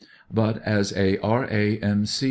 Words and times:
But 0.33 0.63
as 0.65 0.91
a 0.97 1.19
R.A.M.C. 1.19 2.19